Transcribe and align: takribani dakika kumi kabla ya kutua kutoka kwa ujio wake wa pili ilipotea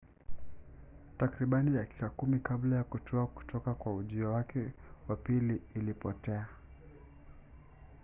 takribani 1.19 1.71
dakika 1.71 2.09
kumi 2.09 2.39
kabla 2.39 2.75
ya 2.75 2.83
kutua 2.83 3.27
kutoka 3.27 3.73
kwa 3.73 3.93
ujio 3.95 4.33
wake 4.33 4.71
wa 5.07 5.15
pili 5.15 5.61
ilipotea 5.75 6.47